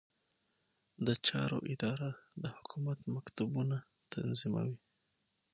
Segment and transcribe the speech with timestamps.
[1.05, 2.09] د چارو اداره
[2.41, 3.77] د حکومت مکتوبونه
[4.13, 4.77] تنظیموي